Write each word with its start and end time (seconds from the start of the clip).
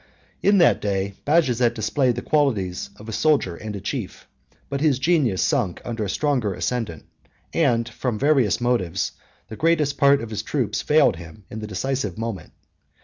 43 0.41 0.49
In 0.49 0.57
that 0.57 0.81
day 0.81 1.13
Bajazet 1.27 1.75
displayed 1.75 2.15
the 2.15 2.23
qualities 2.23 2.89
of 2.95 3.07
a 3.07 3.11
soldier 3.13 3.55
and 3.55 3.75
a 3.75 3.79
chief: 3.79 4.27
but 4.67 4.81
his 4.81 4.97
genius 4.97 5.43
sunk 5.43 5.79
under 5.85 6.03
a 6.03 6.09
stronger 6.09 6.55
ascendant; 6.55 7.05
and, 7.53 7.87
from 7.87 8.17
various 8.17 8.59
motives, 8.59 9.11
the 9.49 9.55
greatest 9.55 9.99
part 9.99 10.19
of 10.23 10.31
his 10.31 10.41
troops 10.41 10.81
failed 10.81 11.17
him 11.17 11.43
in 11.51 11.59
the 11.59 11.67
decisive 11.67 12.17
moment. 12.17 12.51